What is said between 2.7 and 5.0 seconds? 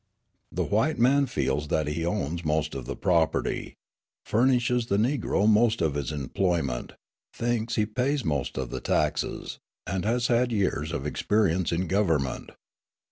of the property, furnishes the